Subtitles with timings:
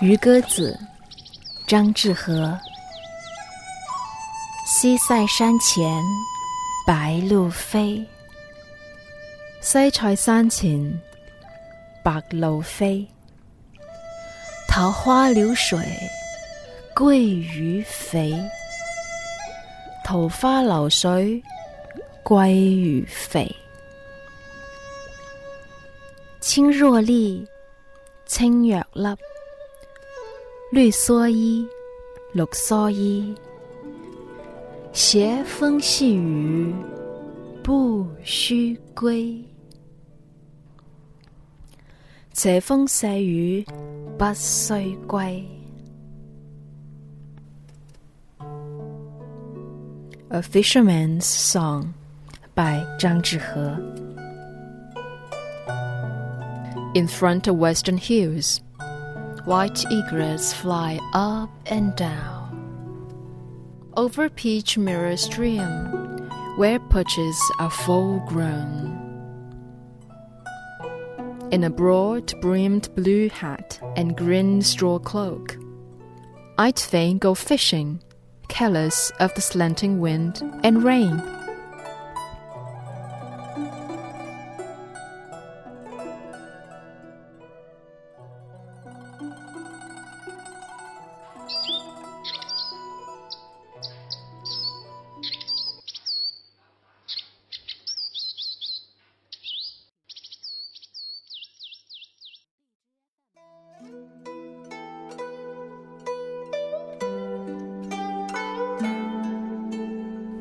[0.00, 0.78] 渔歌子，
[1.66, 2.56] 张志和。
[4.64, 6.00] 西塞山前
[6.86, 8.06] 白鹭飞，
[9.60, 11.02] 西塞山前
[12.04, 13.04] 白鹭飞。
[14.68, 15.80] 桃花流水
[16.94, 18.32] 鳜鱼肥，
[20.04, 21.42] 桃花流水
[22.22, 23.52] 鳜鱼肥。
[26.38, 27.44] 青箬笠，
[28.26, 29.16] 青箬笠。
[30.70, 31.66] 绿蓑衣，
[32.34, 33.34] 绿蓑衣。
[34.92, 36.74] 斜风细雨
[37.64, 39.42] 不须归。
[42.34, 43.64] 斜风细雨
[44.18, 45.42] 不须归。
[50.28, 51.94] A Fisherman's Song
[52.54, 53.74] by 张志和
[56.94, 58.58] In front of western hills
[59.48, 62.44] white egrets fly up and down.
[63.96, 68.92] Over Peach Mirror Stream, where perches are full grown.
[71.50, 75.56] In a broad brimmed blue hat and green straw cloak,
[76.58, 78.02] I'd fain go fishing,
[78.48, 81.22] careless of the slanting wind and rain.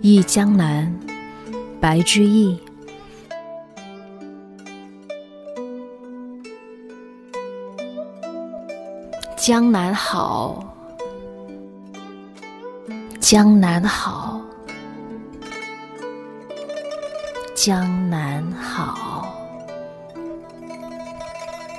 [0.00, 0.94] 忆江南，
[1.80, 2.56] 白居易。
[9.36, 10.64] 江南好，
[13.18, 14.40] 江南好，
[17.56, 19.34] 江南好。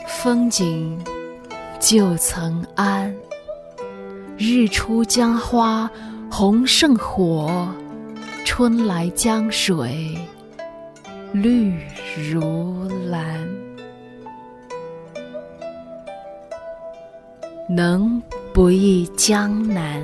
[0.07, 1.01] 风景
[1.79, 3.13] 旧曾谙，
[4.37, 5.89] 日出江花
[6.29, 7.67] 红胜火。
[8.51, 10.17] 春来江水
[11.31, 11.71] 绿
[12.31, 13.47] 如蓝，
[17.69, 18.19] 能
[18.51, 20.03] 不忆江南？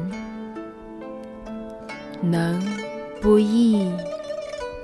[2.22, 2.62] 能
[3.20, 3.92] 不忆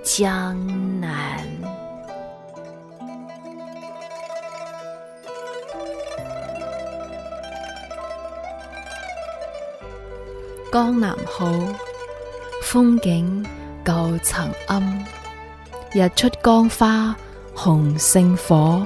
[0.04, 0.58] 江
[1.00, 1.40] 南？
[10.74, 11.46] 江南好，
[12.62, 13.46] 风景。
[13.84, 14.84] 旧曾谙，
[15.92, 17.16] 日出江花
[17.56, 18.86] 红胜火，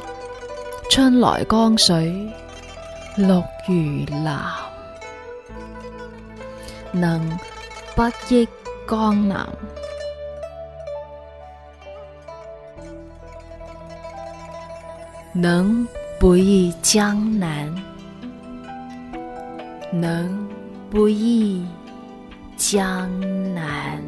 [0.90, 2.34] 春来江水
[3.18, 4.42] 绿如蓝。
[6.94, 7.38] 能
[7.94, 8.48] 不忆
[8.88, 9.46] 江南？
[15.34, 15.86] 能
[16.18, 17.76] 不忆江南？
[19.92, 20.48] 能
[20.90, 21.68] 不忆
[22.58, 23.10] 江
[23.54, 24.02] 南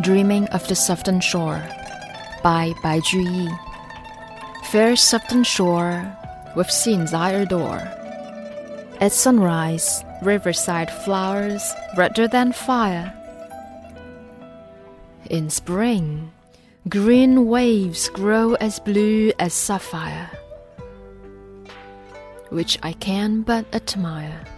[0.00, 1.62] ？Dreaming of the Southern Shore
[2.42, 3.48] by Bai Juyi.
[4.70, 6.04] Fair Southern Shore
[6.56, 7.86] with scenes I adore.
[9.00, 11.62] At sunrise, riverside flowers
[11.96, 13.12] redder than fire.
[15.28, 16.30] In spring,
[16.88, 20.30] green waves grow as blue as sapphire,
[22.50, 24.55] which I can but admire.